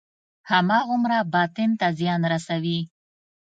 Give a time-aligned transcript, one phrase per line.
[0.51, 2.79] هماغومره باطن ته زیان رسوي.